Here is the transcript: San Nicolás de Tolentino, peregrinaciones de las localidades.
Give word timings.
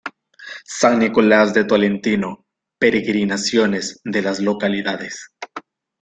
San 0.65 0.97
Nicolás 0.97 1.53
de 1.53 1.63
Tolentino, 1.63 2.47
peregrinaciones 2.79 4.01
de 4.03 4.23
las 4.23 4.39
localidades. 4.39 5.27